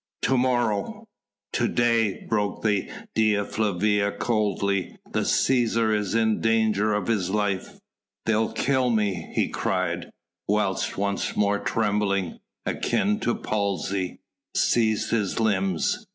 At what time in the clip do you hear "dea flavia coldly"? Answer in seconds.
3.13-4.97